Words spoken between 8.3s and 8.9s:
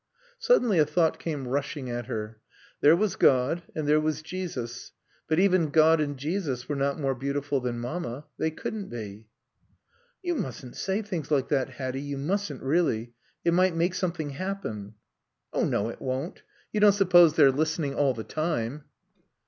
They couldn't